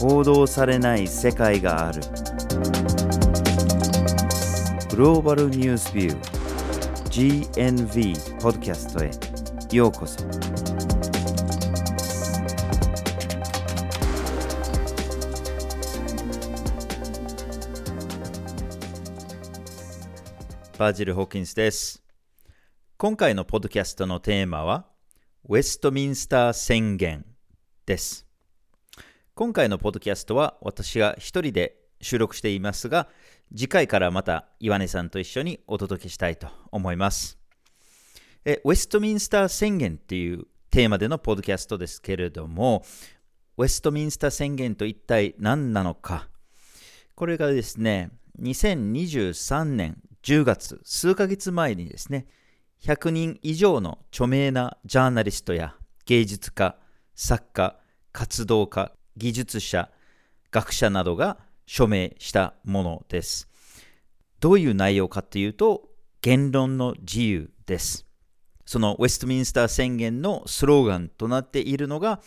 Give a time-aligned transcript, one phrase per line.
[0.00, 2.00] 報道されない世界がある。
[4.88, 9.10] グローバルニュースビュー GNV ポッドキャストへ。
[9.76, 10.16] ようこそ。
[20.78, 22.02] バージル・ホーキンスです。
[22.96, 24.86] 今回のポッドキャストのテーマは
[25.46, 27.26] ウェストミンスター宣言
[27.84, 28.29] です。
[29.40, 33.08] 今回のポッドキャストは私が一人で収録していますが、
[33.56, 37.38] 次回からまた岩根さんと一緒にお届けしたいと思います。
[38.44, 42.84] えウェストミンスター宣言っていうテーマでのポッドキャストですけれども、
[43.56, 46.28] ウェストミンスター宣言と一体何なのか。
[47.14, 48.10] これがですね、
[48.42, 52.26] 2023年10月、数ヶ月前にですね、
[52.82, 56.76] 100人以上の著名なジャーナリストや芸術家、
[57.14, 57.80] 作家、
[58.12, 59.90] 活動家、技術者、
[60.50, 63.48] 学者などが署名したものです。
[64.40, 65.88] どういう内容かというと、
[66.22, 68.06] 言論の自由です。
[68.64, 72.20] そのウェストミンスター宣言のスローガンとなっているのが、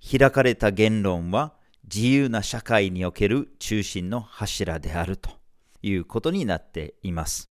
[0.00, 5.30] 開かれた言論は自由な社会における中心の柱であると
[5.82, 7.50] いうことになっています。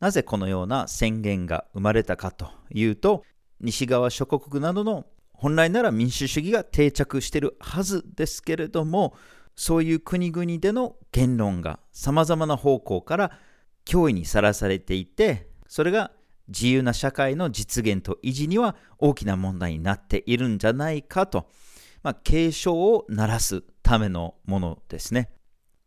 [0.00, 3.24] なぜこのような宣言が生まれたかというと、
[3.60, 9.14] 西側諸国などの本来なら民主主義が定着しているはずですけれども
[9.56, 13.30] そういう国々での言論がさまざまな方向から
[13.84, 16.10] 脅威にさらされていてそれが
[16.48, 21.46] 自由な社会の実現と維持には大きな問題になっているんじゃないかと、
[22.02, 25.30] まあ、警鐘を鳴らすためのものですね。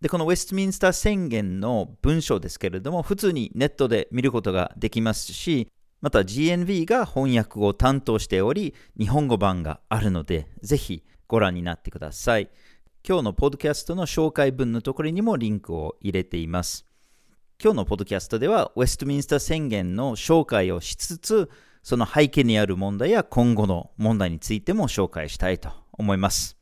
[0.02, 5.68] で、このウェストミンスター宣言の文章ですけれども、普通にネットで見ることができますし、
[6.02, 12.50] また GNV が翻訳を担当しており、日本語版があるので、ぜひご覧になってください。
[13.08, 16.86] 今日のポッドキャストの紹介文のところにもリンクを入れています。
[17.62, 21.50] 今日のポッドキャストでは、ウェストミンスター宣言の紹介をしつつ、
[21.82, 26.58] その背景にある問題や今後の問題についても紹介したいと思います。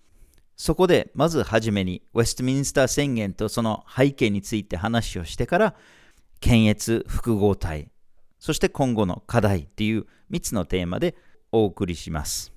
[0.55, 5.75] そこで、まずはじめに、ウェストミンスター宣言とその背景について話をしてから、
[6.39, 7.89] 検閲複合体、
[8.45, 11.15] そして今後の課題っていう3つのテーマで
[11.51, 12.53] お送りします。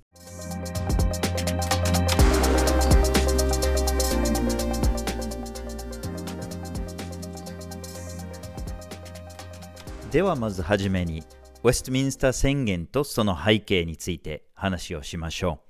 [10.11, 11.23] ではまずはじめに、
[11.63, 15.63] ウェストミンスター宣言とその背景について話をしましょ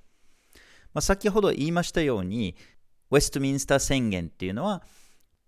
[0.57, 0.59] う。
[0.95, 2.57] まあ、先ほど言いましたように、
[3.13, 4.83] ウェストミンスター宣言っていうのは、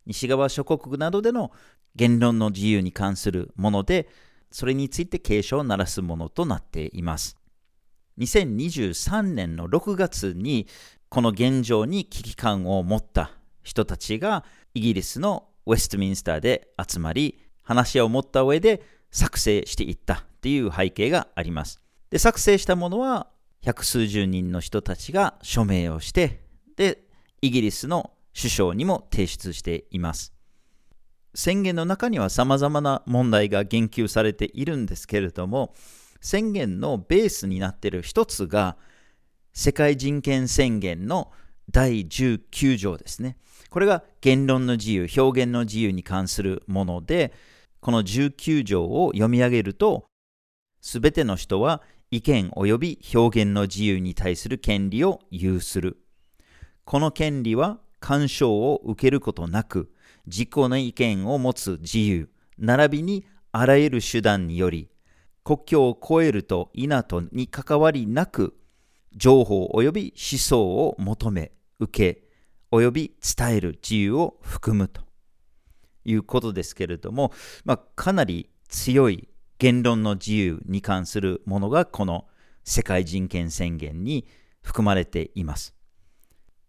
[0.06, 1.50] 西側諸国などでの
[1.96, 4.08] 言論の自由に関するもので、
[4.50, 7.36] それについて警鐘を鳴らすものとなっています。
[8.18, 10.66] 2023年の6月に
[11.08, 14.44] この現状に危機感を持った人たちが
[14.74, 21.80] イギリスのウェストミンスターで集まり話し合いを持った上で作成していったっていう背景があります。
[22.10, 23.28] で作成したものは
[23.62, 26.40] 百数十人の人たちが署名をして
[26.76, 27.04] で
[27.42, 30.32] イギリスの首相にも提出しています。
[31.34, 35.74] 宣言の中には様々な問題が言及されているんですけれども、
[36.20, 38.76] 宣言のベースになっている一つが、
[39.52, 41.32] 世界人権宣言の
[41.70, 43.36] 第19条ですね。
[43.70, 47.32] これが言論の自由、表現の自由に関するもので、
[47.80, 50.06] この19条を読み上げると、
[50.80, 55.98] すべての人は意見及び表現の自由に対する権利を有する。
[56.84, 59.92] この権利は干渉を受けることなく、
[60.30, 64.88] 自己の意見を持つ自由、並びにあらゆる手段により、
[65.42, 68.54] 国境を越えると否とに関わりなく、
[69.14, 72.22] 情報及び思想を求め、受け、
[72.70, 75.02] 及び伝える自由を含むと
[76.04, 77.32] いうことですけれども、
[77.64, 82.26] まあ、かなり強い言論の自由に関するものがこの
[82.62, 84.26] 世界人権宣言に
[84.62, 85.74] 含まれています。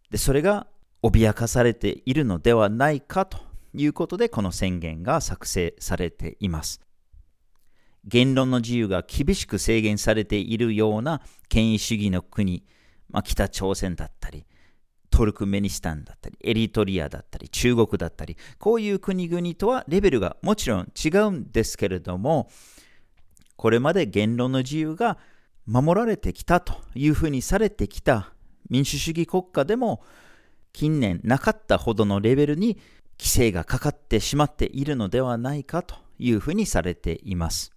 [0.10, 0.66] でそれが
[1.04, 6.82] 脅かされているのではないかということでこの宣言が作成されています。
[8.06, 12.64] 言論の自由が厳しく制限されているような権威主義の国、
[13.10, 14.46] まあ、北朝鮮だったり、
[15.12, 22.50] トルクメニスタンだったり、エリトリアだったり、中国だったり、こういう国々とはレベルがもちろん違うんですけれども、
[23.56, 25.20] これまで言論の自由が
[25.68, 28.34] 守られてきたというふうにされてきた
[28.70, 30.02] 民主主義国家でも、
[30.74, 32.80] 近年なかったほどのレベルに
[33.22, 37.72] 規制がかかってしまっているのではないかというふうにされています。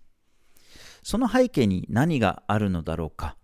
[1.03, 3.37] その背景に何があるのだろうか。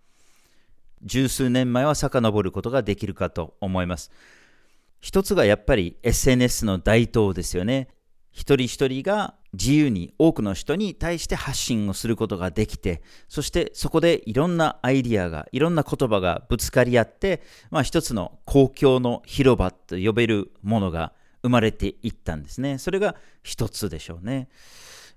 [1.03, 4.09] 十数年前は遡ることができるかと思います。
[4.99, 7.89] 一つがやっぱり SNS の台頭ですよね。
[8.31, 21.13] 一人一人が自由に多くの人に対して発信をすることができて、そしてそこでいろんなアイディアが、いろんな言葉がぶつかり合って、まあ一つの公共の広場と呼べるものが
[21.43, 22.77] 生まれていったんですね。
[22.77, 24.49] それが一つでしょうね。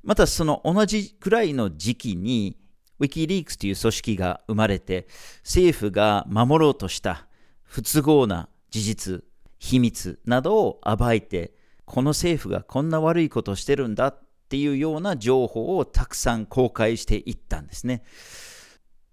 [0.03, 2.57] またその同じくらいの時期に、
[2.99, 5.09] ウィキリークスという組織が生まれて、
[5.43, 7.27] 政府が守ろうとした
[7.63, 9.25] 不都合な事実、
[9.59, 11.55] 秘密などを暴いて、
[11.87, 18.03] この政府がこんな悪いことをしてるんだっていうような情報をたくさん公開していったんですね。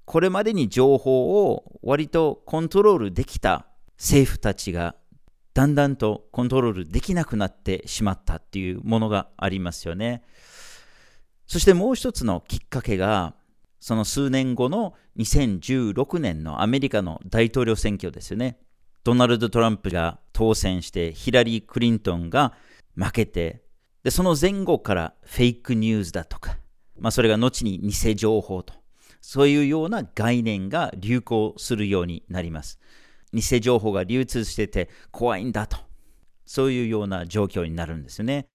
[0.06, 3.68] これまでに情報を割とコントロールできた
[3.98, 4.96] 政府たちが
[5.54, 10.24] だんだんとコントロールできなくなってしまったっていうものがありますよね。
[11.46, 13.36] そしてもう一つのきっかけが、
[13.82, 18.58] その数年後の2016年のアメリカの大統領選挙ですよね。
[19.04, 22.54] ドナルド・トランプが当選して、ヒラリー・クリントンが
[22.96, 23.64] 負けて、
[24.04, 26.58] でその前後からフェイクニュースだとか、
[26.98, 28.74] まあ、それが後に偽情報と、
[29.20, 32.80] そういうような概念が流行するようになります。
[33.34, 35.78] 偽情報が流通してて怖いんだと。
[36.46, 38.48] そういうような状況になるんですよね。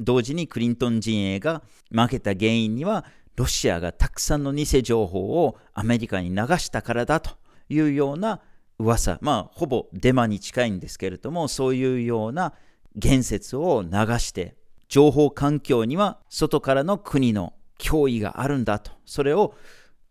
[0.00, 3.04] 同時にクリントン陣営が負けた原因には、
[3.36, 7.30] ロシアがたくさんの偽情報をアメリカに流したからだと
[7.68, 8.40] いうような
[8.78, 12.54] 噂、まあ、ほぼデマに近いんですけれども、そういうような
[12.96, 14.56] 言説を流して、
[14.88, 19.54] 情報環境には外からの国の脅威があるんだと、それを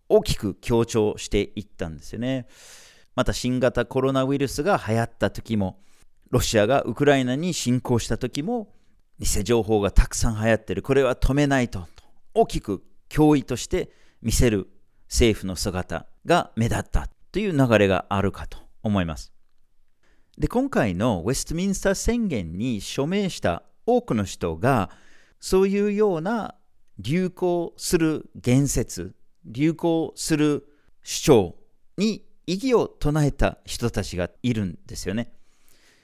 [0.09, 2.47] 大きく強調していったんですよね。
[3.15, 5.79] また新型コロナウイルスが流行った時も、
[6.29, 8.73] ロシアがウクライナに侵攻した時も、
[9.19, 11.87] 偽情報がたくさん流行ってる、これは止めないと、
[12.33, 13.91] 大きく脅威として
[14.21, 14.69] 見せる
[15.09, 17.09] 政府の姿が目立った。
[17.31, 19.31] という流れがあるかと思います。
[20.37, 24.89] で、今回のウェストミンスター宣言に署名した多くの人が、
[25.39, 26.55] そういうような
[26.99, 29.15] 流行する言説、
[29.45, 30.67] 流行する
[31.03, 31.55] 主張
[31.97, 35.31] に異議を唱えた人たちがいるんですよね。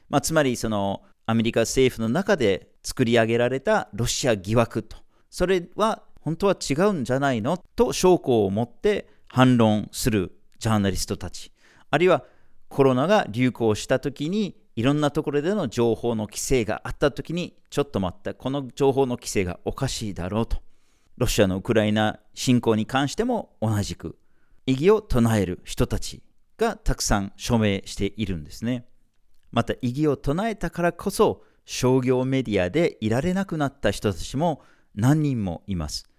[0.10, 4.98] まあ、つまりそのアメリカ政府の中で作り上げられたロシア疑惑と。
[5.30, 11.52] それは本当は違うんじゃないのと証拠を持って反論するジャーナリストたち。
[11.90, 12.24] あるいは
[12.70, 20.58] コロナが流行した時にいろんなところでの情報の規制があった時にちょっと待ったこの情報の規制がおかしいだろうと。
[21.18, 24.18] ロシアのウクライナ侵攻に関しても同じく
[24.66, 26.22] 異議を唱える人たち。
[26.58, 28.86] がたくさん署名しているんですね。
[29.52, 34.62] また異議を唱えたからこそ商業メディアでいられなくなった人たちも
[34.96, 36.10] 何人もいます。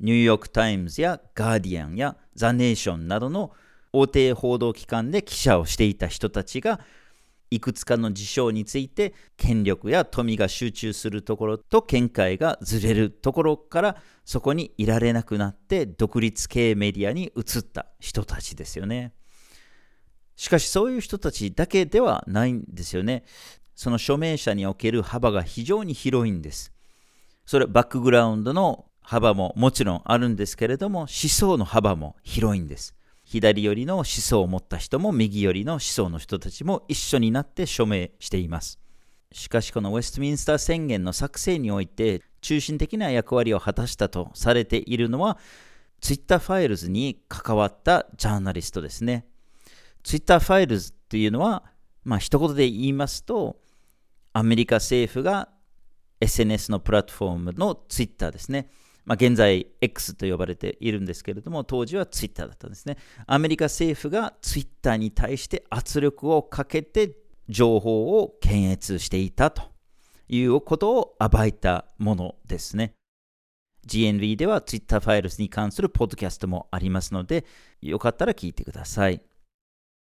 [0.00, 3.52] ニューヨーク・タイムズやガーディアンやザ・ネーションなどの
[3.92, 6.80] 大手報道機関で記者をしていた人たちが
[7.50, 19.12] いくつかの事象について権力や富が集中するところと見解がずれるところからそこにいられなくなって独立系メディアに移った人たちですよね。
[20.36, 23.24] しかしそういう人たちだけではないんですよね。
[23.74, 26.72] その署名者における幅が非常に広いんです。
[27.46, 32.94] それバックグラウンドの幅ももちろんあるんですけれども思想の幅も広いんです。
[33.24, 38.78] 左寄りの思想を持った人も右寄りの思想の人たちも一緒になって署名しています。
[39.32, 45.38] しかしこのウェストミンスター宣言の作成において中心的な役割を果たしたとされているのは
[46.00, 49.26] ツイッターファイルズに関わったジャーナリストですね。
[50.06, 51.64] Twitter ファイルズっていうのは、
[52.04, 53.56] まあ一言で言いますと、
[54.32, 55.48] アメリカ政府が
[56.20, 58.70] SNS のプラットフォームの Twitter ですね。
[59.04, 62.98] まあ、現在 X と呼ばれているんですけれども、当時は Twitter だったんですね。
[63.26, 67.16] アメリカ政府が Twitter に対して圧力をかけて
[67.48, 69.62] 情報を検閲していたと
[70.28, 72.94] いうことを暴いたものですね。
[73.88, 77.44] GNV では Twitter ファイルズに関するポッドキャストもありますので、
[77.80, 79.20] よかったら聞いてください。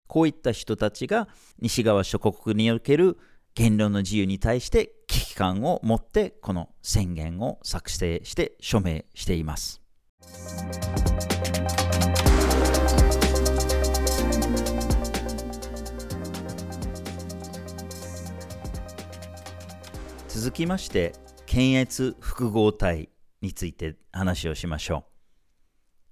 [0.10, 1.30] こういった人たちが
[1.62, 3.20] 西側諸国における
[3.54, 9.82] 言論の自由に対して危機感を持ってこの宣言を作成して署名しています。
[20.28, 21.13] 続きまして
[21.46, 23.10] 検閲複合体
[23.42, 25.09] について話をしましょう。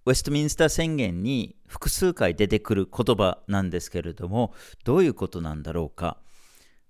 [0.08, 4.54] ウェストミンスター宣言に複数回出てくる言葉なんですけれども、
[4.86, 6.18] どういうことなんだろうか。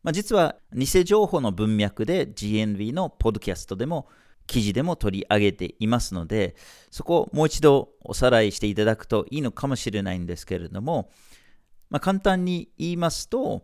[0.04, 4.08] まあ、実は偽情報の文脈で GNV のポッドキャストでも
[4.46, 6.56] 記事でも取り上げていますので、
[6.92, 11.10] そこをもう一度おさらいしていただくといいのかもしれないんですけれども、
[11.90, 13.64] まあ、簡単に言いますと、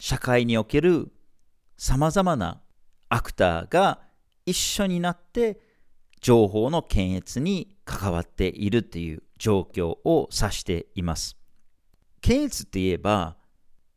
[0.00, 1.12] 社会における
[1.76, 2.60] さまざまな
[3.08, 4.00] アクターが
[4.46, 5.60] 一緒になって
[6.20, 11.36] 情報の検閲に関わっているという状況を指しています。
[12.20, 13.36] 検閲って言えば、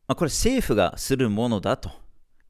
[0.07, 1.91] まあ、これ政府がするものだと、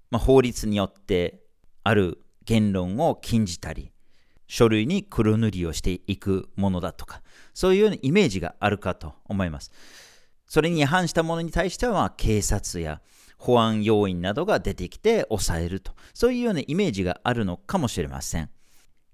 [0.10, 1.44] まあ、法律によって
[1.84, 3.92] ある言論を禁じたり、
[4.48, 7.22] 書類に黒塗りをしていくものだとか、
[7.54, 9.72] そういうようなイメージがあるかと思います。
[10.48, 13.02] それに違反したものに対しては、警察や
[13.38, 18.50] 保安要員などが出てきて抑えると、そういうようなイメージがあるのかもしれません。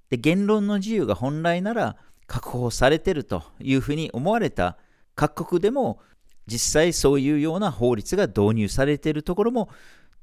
[0.09, 1.95] で、言論の自由が本来なら
[2.29, 4.77] 確保されているというふうに思われた
[5.15, 5.99] 各国でも、
[6.45, 9.69] 実際そういうような法律が導入されているところも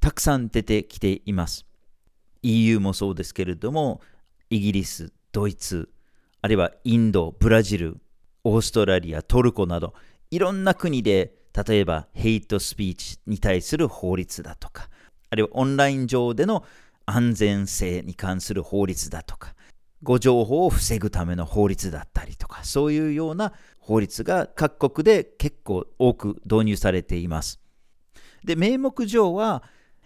[0.00, 1.66] たくさん出てきています。
[2.42, 4.00] EU もそうですけれども、
[4.50, 5.90] イギリス、ドイツ、
[6.42, 7.98] あるいはインド、ブラジル、
[8.44, 9.92] オーストラリア、トルコなど、
[10.30, 11.34] いろんな国で、
[11.66, 14.88] 例えばヘイトスピーチに対する法律だとか、
[15.28, 16.64] あるいはオンライン上での
[17.04, 19.56] 安全性に関する法律だとか、
[20.02, 27.60] 誤情報を防ぐための法律だったりとか、そういうような法律が各国で結構多く導入されています。
[28.44, 29.62] で、名目上は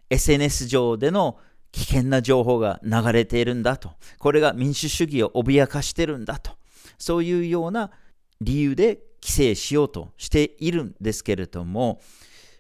[0.08, 1.38] SNS 上での
[1.72, 3.90] 危険な情報が流れているんだと。
[4.18, 6.52] これが民主主義を脅かしてるんだと。
[6.98, 7.90] そういうような
[8.40, 12.00] 理由で規制しようとしているんですけれども、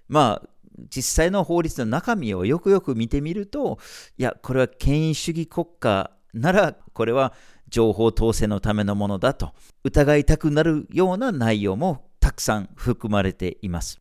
[0.08, 0.48] まあ、
[0.88, 3.78] 実際の法律の中身をよくよく見てみると、
[4.16, 7.32] いや、これは権威主義国家なら、これは
[7.70, 9.52] 情報統制のためのものだと
[9.84, 14.00] 疑いたくなるような内容もたくさん含まれています。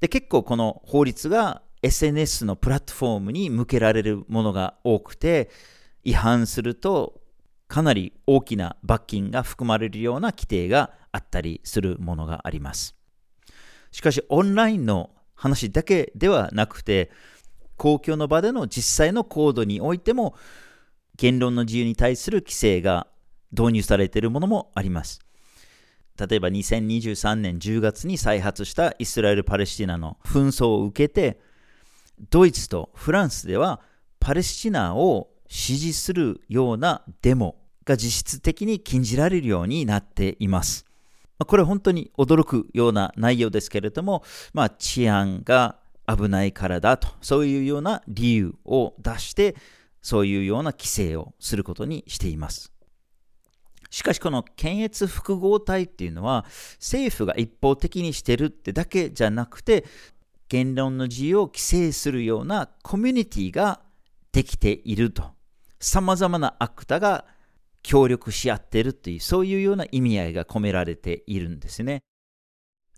[0.00, 5.50] で結構この法律が SNS のプラットフォームに向けられるものが多くて
[6.04, 7.20] 違反すると
[7.68, 12.94] かなり大きな罰金が含まれるような規定があったりするものがあります。
[13.90, 17.10] しかしオンラインの話だけではなくて
[17.76, 20.34] 公共の場での実際のコードにおいても
[21.16, 23.06] 言論の自由に対する規制が
[23.52, 25.20] 導入されているものもあります。
[26.18, 31.38] 例えば2023年10月に再発したイスラエル・パレスチナの紛争を受けて
[32.30, 33.80] ドイツとフランスでは
[34.18, 40.86] パレスチナを支持するようなデモが実質的に禁じられるようになっています。
[41.38, 44.22] これは本当に驚くような内容ですけれども、
[44.54, 45.76] まあ、治安が
[46.08, 49.54] 危ないからだと、そういうような理由を出して、
[50.06, 52.72] そういうような規制をすることにしています。
[53.90, 56.44] しかしこの検閲複合体っていうのは
[56.78, 59.84] 政府が一方的にしてるってだけじゃなくて
[60.48, 63.80] 言論の自由を規制するようなコミュニティが
[64.30, 65.32] できていると。
[65.80, 67.24] 様々なアクタが
[67.82, 72.04] 協力し合っているという、そういうような意味合いが込められているんですね。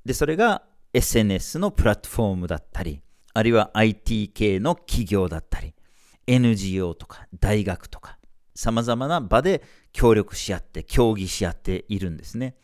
[0.04, 0.62] で、それが
[0.92, 3.00] SNS のプラットフォームだったり、
[3.32, 5.74] あるいは IT 系の企業だったり、
[6.28, 8.18] NGO とか大学とか、
[8.54, 12.54] 様々な場で協力し合って、協議し合っているんですね。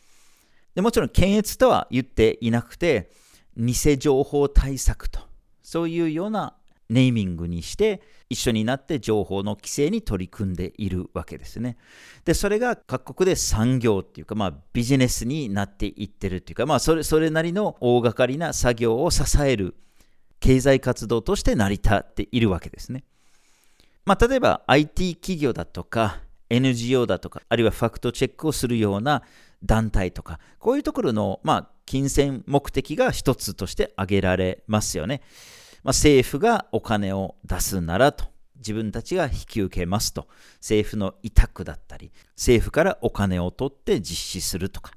[0.74, 3.10] でもちろん検閲とは言っていなくて、
[3.56, 5.20] 偽情報対策と、
[5.62, 6.56] そういうような
[6.88, 11.76] ネーミングにして、一緒になって情報の規制に取り組んでいるわけですね。
[12.24, 19.76] で、それが各国で産業っていうか、まあビジネスになっていってるっていうか、まあそれそれなりの大掛かりな作業を支える
[20.40, 23.04] 経済活動として成り立っているわけですね。
[24.04, 26.20] まあ例えば IT 企業だとか
[26.50, 29.22] NGO だとか、あるいはファクトチェックをするような
[29.62, 35.22] 団体とか、こういうところの、まあ、金銭目的が一つとして挙げられますよね。
[35.82, 44.92] まあ、政府がお金を出すならと、自分たちが引き受けますと、政府の委託だったり、政府からお金を取って実施するとか。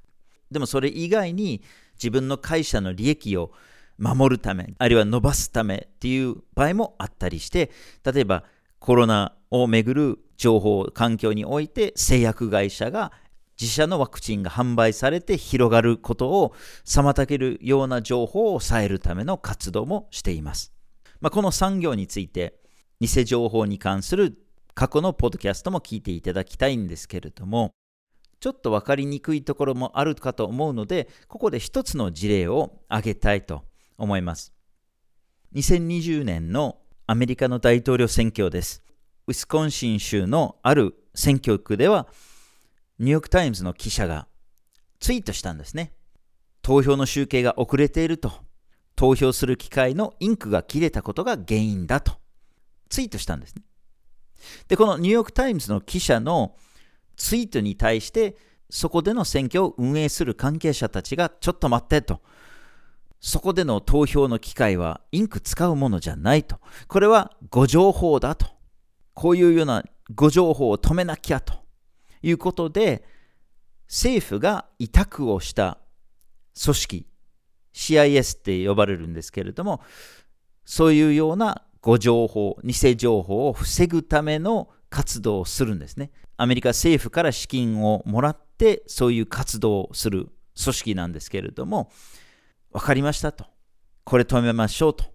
[0.51, 1.61] でもそれ以外に
[1.95, 3.51] 自分の会社の利益を
[3.97, 7.71] 守るため、あるいは伸ばすためっていう場合もあったりして、
[8.05, 8.43] 例えば
[8.79, 13.11] コロナをめぐる情報環境において製薬会社が
[13.59, 16.53] 自社のワクチンが販売されて広がることを
[16.85, 20.71] 妨げるような情報を抑えるための活動もしています。
[21.21, 22.59] まあ、この産業について
[22.99, 24.37] 偽情報に関する
[24.75, 27.73] 過去のポッドキャストも聞いていただきたいんですけれども
[28.39, 33.63] ちょっと分かりにくいところもあるかと思うのでここで一つの事例を挙げたいと
[33.97, 34.53] 思います。
[35.55, 36.77] 2020年の
[37.09, 38.83] アメリカの大統領選挙です。
[39.27, 42.05] ウィスコンシン州のある選挙区では
[42.99, 44.27] ニューヨーク・タイムズの記者が
[44.99, 45.93] ツイートしたんですね。
[46.61, 48.33] 投票の集計が遅れていると、
[48.97, 52.11] 投票する機械のインクが切れたことが原因だと、
[52.89, 53.61] ツイートしたんですね。
[54.67, 56.57] で、このニューヨーク・タイムズの記者の
[57.15, 58.35] ツイートに対して、
[58.69, 62.21] そこでの選挙を運営する関係者たちが、ちょっと待ってと、
[63.19, 66.59] そこでの投票の機会はインク使うものじゃないと。
[66.87, 68.47] これは誤情報だと。
[69.13, 69.83] こういうような
[70.13, 71.53] 誤情報を止めなきゃと
[72.21, 73.03] いうことで、
[73.87, 75.79] 政府が委託をした
[76.61, 77.07] 組織、
[77.73, 79.81] CIS って呼ばれるんですけれども、
[80.65, 86.11] そういうような誤情報、偽情報を防ぐための活動をするんですね。
[86.37, 90.29] アメリカ政府から資金をもらって、そういう活動をする
[90.61, 91.91] 組織なんですけれども、
[92.77, 93.45] 分かりましたと。
[94.03, 95.05] これ止めましょうと。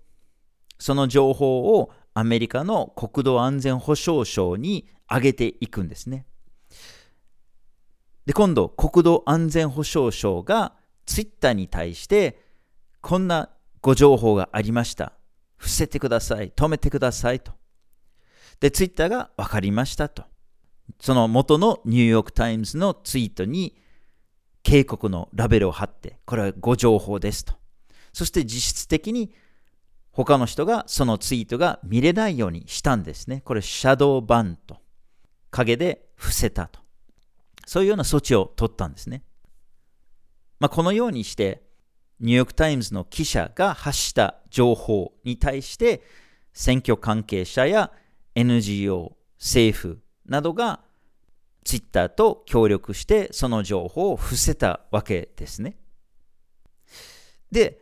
[0.81, 6.27] その情報をアメリカの国土安全保障省に上げていくんですね。
[8.27, 10.75] で、今度、国土安全保障省が
[11.07, 12.43] ツイッターに対して、
[13.01, 13.49] こんな
[13.81, 15.13] ご情報がありました。
[15.57, 16.51] 伏せてください。
[16.51, 17.53] 止めてくださいと。
[18.59, 20.25] で、ツイッターが分かりましたと。
[21.01, 23.77] その元のニューヨーク・タイムズのツイートに
[24.63, 27.55] 警告のラベルを貼って、これはご情報ですと。
[28.13, 29.33] そして実質的に
[30.13, 33.43] 他の人がそのツイートが見れないようにしたんですね。
[33.45, 34.79] これ、シャドーバンと。
[35.51, 36.81] 影で伏せたと。
[37.67, 39.23] そういうような措置を取ったんですね。
[40.61, 41.63] まあ、このようにして、
[42.21, 46.03] ニューヨーク・タイムズの記者が発した情報に対して、
[46.53, 47.91] 選挙関係者や
[48.35, 50.81] NGO、政府などが
[51.65, 55.77] ツイッターと協力してその情報を伏せたわけですね。
[57.51, 57.81] で、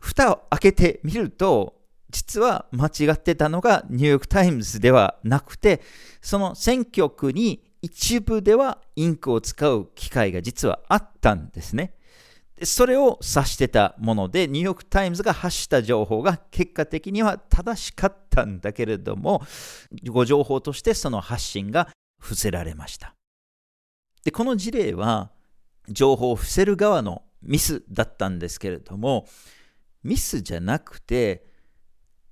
[0.00, 1.76] 蓋を開けてみると、
[2.10, 5.82] 実は間違ってたのがニューヨーク・タイムズではなくて、
[6.22, 11.94] その選挙区に一部ではインクを使う機会が実はあったんですね。
[12.64, 19.42] それを指してたもので、ニューヨーク・タイムズが発した情報が結果的には正しかったんだけれども、
[20.08, 21.88] ご情報としてその発信が
[22.18, 23.14] 伏せられました。
[24.24, 25.30] で、この事例は、
[25.88, 29.26] 情報を伏せる側のミスだったんですけれども、
[30.02, 31.46] ミスじゃなくて、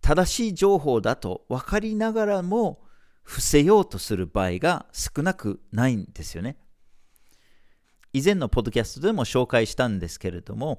[0.00, 2.82] 正しい情報だと分かりながらも、
[3.22, 6.56] 伏せようとする場合が少なくないんですよね。
[8.12, 10.78] 以前のポッドキャストでも紹介したんですけれども、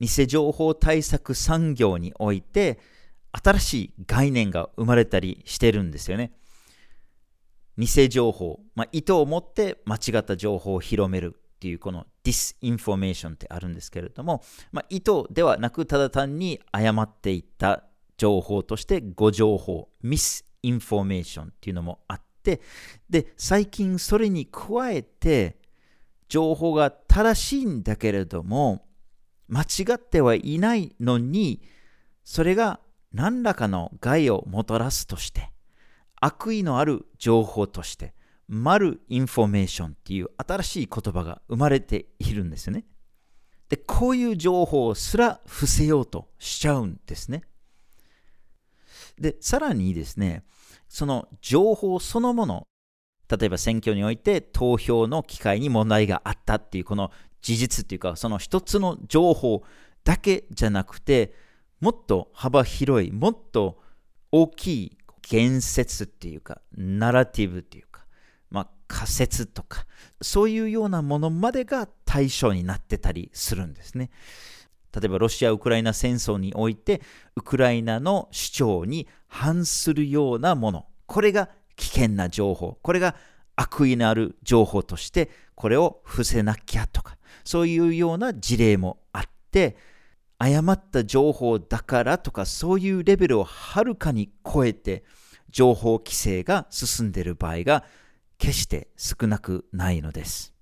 [0.00, 2.78] 偽情報対策産業において、
[3.32, 6.32] 新しい概念が生まれたりしてるんですよね。
[7.78, 17.84] 偽情報、まあ、意図を持って間違った情報を広めるっていうこの disinformation ってあるんですけれども、まあ、意図ではなくただ単に誤っていった
[18.16, 22.60] 情報として誤情報、 misinformation っていうのもあって、
[23.08, 25.56] で、最近それに加えて
[26.28, 28.86] 情報が正しいんだけれども、
[29.48, 31.62] 間違ってはいないのに、
[32.24, 32.80] それが
[33.12, 35.51] 何らかの害をもたらすとして、
[36.24, 38.14] 悪意のある情報として、
[38.46, 42.84] malinformation っていう新しい言葉が生まれているんですよね。
[43.68, 47.42] で、こういう情報すら伏せようとしちゃうんですね。
[49.18, 50.44] で、さらにですね、
[50.88, 52.68] その情報そのもの、
[53.28, 59.64] 例えば選挙において投票の機会に問題があったっていうこの事実っていうか、その一つの情報
[60.04, 61.34] だけじゃなくて、
[61.80, 63.82] もっと幅広い、もっと
[64.30, 68.04] 大きい言説っていうか、ナラティブっていうか、
[68.50, 69.86] まあ、仮説とか、
[70.20, 74.10] そういうようなものまでが対象になってたりするんですね。
[74.94, 77.00] 例えばロシア・ウクライナ戦争において、
[77.36, 83.16] ウクライナの主張に反するようなもの、これが危険な情報、これが
[83.56, 89.76] 悪意のある情報として、これを伏せなきゃとか、そういうような事例もあって、
[90.42, 95.04] 誤った情報だからとかそういうレベルをはるかに超えて
[95.50, 97.84] 情報規制が進んでいる場合が
[98.38, 100.52] 決して少なくないのです。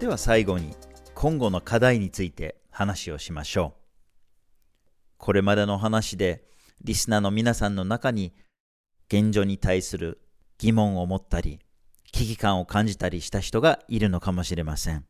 [0.00, 0.74] では最後に
[1.14, 3.80] 今後の課題について話をしましょう。
[5.16, 6.42] これまでの話で
[6.82, 8.32] リスナーの皆さんの中に
[9.08, 10.20] 現状に対する
[10.58, 11.60] 疑問を持ったり、
[12.12, 15.04] 危機感を感じたりした人がいるのかもしれません。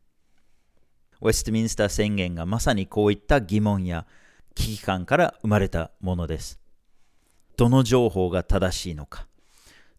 [1.21, 4.05] ウェストミンスター宣言がまさにこういった疑問や
[4.55, 6.59] 危機感から生まれたものです。
[7.57, 9.27] どの情報が正しいのか、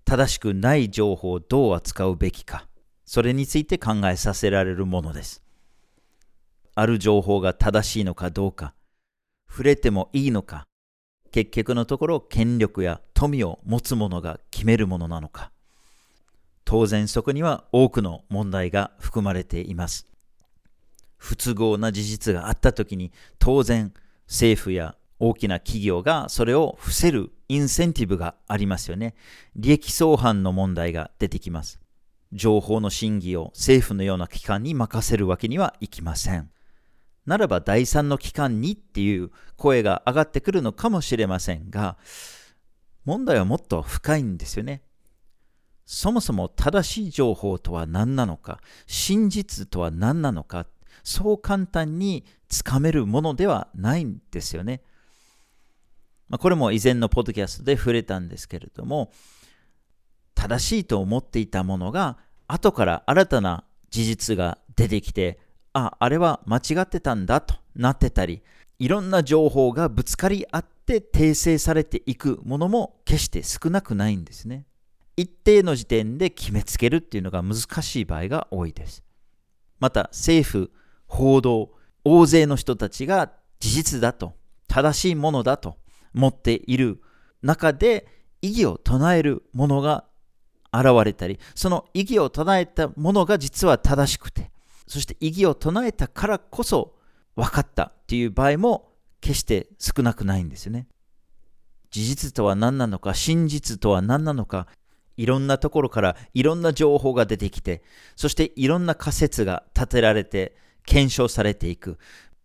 [0.04, 2.66] 正しくない情報をどう扱うべきか、
[3.04, 5.42] それについて考えさせられるものです。
[6.74, 8.74] ある情報が正しいのかどうか、
[9.48, 10.66] 触れてもいいのか、
[11.32, 15.50] 結局のところ権力や富を持つ者が決めるものなのか
[16.64, 20.06] 当然そこには多くの問題が含まれています
[21.16, 23.92] 不都合な事実があった時に当然
[24.26, 29.14] 政府や大きな企業がそれを伏せるインセンティブがありますよね。
[29.54, 31.78] 利益相反の問題が出てきます。
[32.32, 36.50] 情報の審議を政府のような機関に任せるわけにはいきません。
[37.30, 41.96] ならば第三の機関にっていう声が上がってくるのかもしれませんが、
[43.04, 44.82] 問題はもっと深いんですよね。
[45.86, 50.66] そもそも正しい情報とは何なのか、真実とは何なのか、
[51.04, 54.82] そう簡単につかめるものではないんですよね。
[56.28, 59.12] まあ、これも以前のポッドキャストで触れたんですけれども、
[60.34, 65.38] 正しいと思っていたものが、後から新たな事実が出てきて、
[65.72, 68.42] あ、あれは間違ってたんだとなってたり、
[68.78, 74.66] いろんな情報がぶつかり合って訂正されていくものも決して少なくないんですね。
[75.16, 79.04] 一定の時点で決めつけるっていうのが難しい場合が多いです。
[79.78, 80.70] また政府、
[81.06, 81.72] 報道、
[82.04, 84.34] 大勢の人たちが事実だと、
[84.66, 85.76] 正しいものだと
[86.14, 87.02] 持っている
[87.42, 88.06] 中で
[88.40, 90.04] 異議を唱えるものが
[90.72, 94.50] 現れたり、その異議を唱えたものが実は正しくて、
[94.90, 96.96] そして異議を唱えたからこそ
[97.36, 100.88] 分かったっていう場合も決して少なくないんですよね。
[101.92, 104.66] 事実とは何なのか、真実とは何なのか、
[105.16, 107.84] いろんなところからいろんな情報が出てきて、
[108.16, 111.96] そしていろんな仮説が立てられて、検証されていく。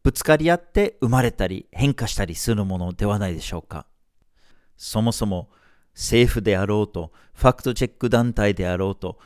[0.03, 3.88] ぶつかり合って生まれたり変化したりするものではないでしょうか。
[4.77, 5.49] そもそも
[5.95, 9.17] 政府であろうと、ファクトチェック団体であろうと、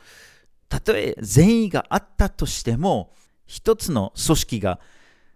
[0.70, 3.12] たとえ善意があったとしても、
[3.44, 4.80] 一つの組織が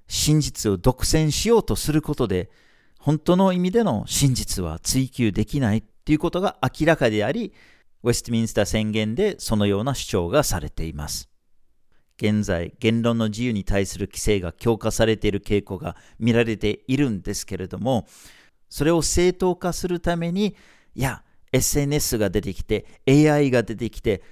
[0.06, 2.50] 真実を独占しようとすることで、
[2.98, 7.52] 本当の意味での真実は追求できないということが明らかであり、
[8.04, 11.28] ウェストミンスター宣言でそのような主張がされています。
[12.16, 18.06] 現在、言論の自由に対する規制が強化されている傾向が見られているんですけれども、
[18.68, 20.54] それを正当化するために、
[20.94, 24.22] いや、SNS が出てきて、AI が出てきて、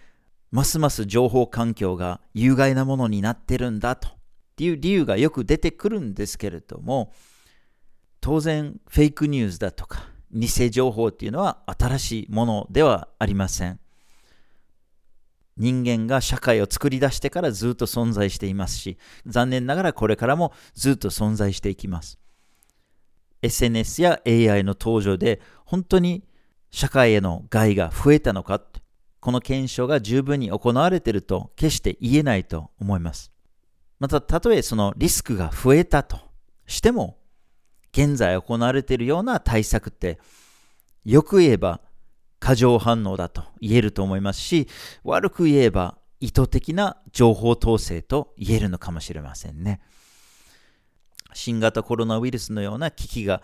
[0.53, 4.12] ますます情報環境が有害なものになってるんだとっ
[4.55, 7.12] ていう理由がよく出てくるんですけれども、
[8.21, 13.81] 当然フェイクニュースだとか偽情報っていうのは新しいものではありません。
[15.57, 22.19] 人間が社会を作り出してからずっと存在していますし、残念ながらこれからもずっと存在していきます。
[23.41, 26.25] SNS や AI の登場で本当に
[26.71, 28.62] 社会への害が増えたのか、
[29.23, 33.31] この検証が十分に行われていると決して言えないと思います。
[34.01, 36.19] また、たとえそのリスクが増えたと
[36.67, 37.19] しても、
[37.93, 40.19] 現在行われているような対策って、
[41.05, 41.81] よく言えば
[42.41, 44.67] 過剰反応だと言えると思いますし、
[45.05, 49.81] 悪く言えば意図的な情報統制と言えるのかもしれませんね。
[51.33, 53.41] 新型コロナウイルスのような危機が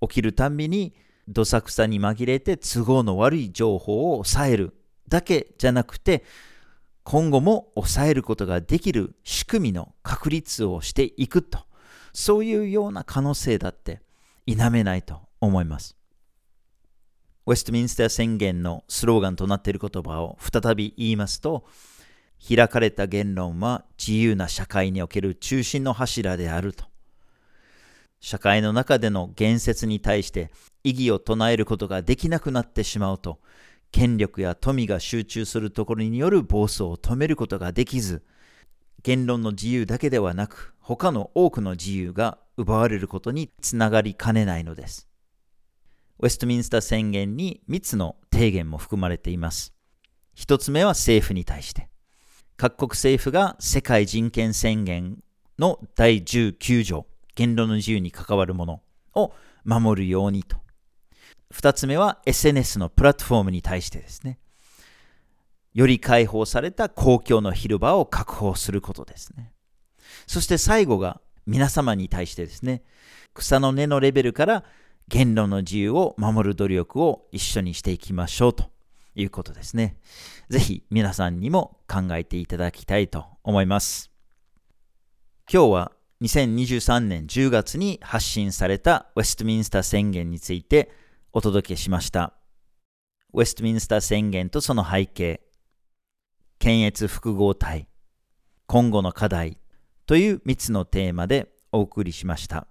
[0.00, 0.94] 起きるたびに、
[1.26, 4.77] どさくさに紛れて都合の悪い情報を抑える
[5.08, 6.24] だけじゃなくて、
[7.04, 11.60] 今後も抑えることができる仕組みの確立をしていくと
[12.12, 14.02] そういうような可能性だって
[14.46, 15.96] 否めないと思います。
[17.46, 21.64] ウェストミンスター宣言のスローガンとなっている言葉を再び言いますと、
[22.46, 26.84] 開かれた言論は自由な社会における中心の柱であると。
[28.20, 30.50] 社会の中での言説に対して
[30.84, 33.38] 異議を唱えることができなくなってしまうと、
[33.90, 38.22] 権力や富が集中するところによる暴走を止めることができず、
[39.02, 45.08] 言論の自由だけではなく、他の多くの自由が奪われることにつながりかねないのです。
[46.20, 49.72] ウェストミンスター宣言に3つの提言も含まれています。
[50.36, 51.88] 1つ目は政府に対して。
[52.56, 55.18] 各国政府が世界人権宣言
[55.60, 58.82] の第19条、言論の自由に関わるもの
[59.14, 59.32] を
[59.64, 60.56] 守るようにと。
[61.54, 64.38] 2つ目は SNS のプラットフォームに対してですね。
[65.74, 69.52] より解放された公共の広場を確保することですね。
[70.26, 72.82] そして最後が皆様に対してですね、
[73.34, 74.64] 草の根のレベルから
[75.08, 78.70] 言論の自由を守る努力を一緒にしていきましょうと
[79.14, 79.96] いうことですね。
[80.48, 84.10] ぜひ皆さんにも考えていただきたいと思います。
[85.50, 90.90] 今日は2023年10月に発信されたウェストミンスター宣言について
[91.32, 92.34] お届けしました。
[93.34, 95.42] ウェストミンスター宣言とその背景、
[96.58, 97.86] 検閲複合体、
[98.66, 99.58] 今後の課題
[100.06, 102.66] という3つのテーマでお送りしました。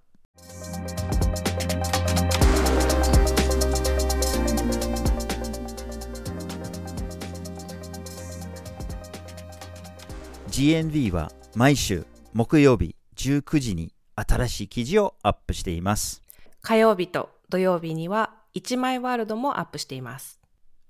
[10.49, 16.23] GNV は毎週木曜日19時に新しい記事をアップしています。
[16.63, 20.39] 火曜日と土曜日には1枚ワールドもアップしています。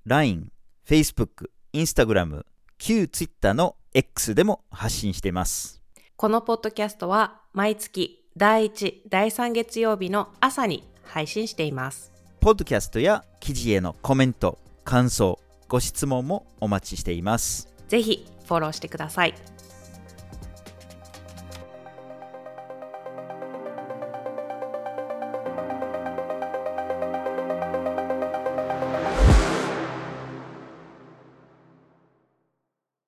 [0.06, 0.50] LINE、
[0.86, 2.44] Facebook、Instagram、
[2.78, 5.82] 旧 Twitter の X でも発信しています。
[6.16, 12.10] このポッドキャストは毎月第1、第3月曜日の朝に配信しています。
[12.40, 17.68] ポッドキャストや記事へのコメント、感想、ご質問もお待ちしています。
[17.88, 19.34] ぜひフォローしてください。